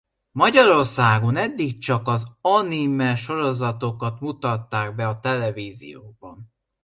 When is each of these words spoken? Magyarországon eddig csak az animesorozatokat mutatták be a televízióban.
Magyarországon 0.31 1.35
eddig 1.35 1.79
csak 1.79 2.07
az 2.07 2.27
animesorozatokat 2.41 4.19
mutatták 4.19 4.95
be 4.95 5.07
a 5.07 5.19
televízióban. 5.19 6.53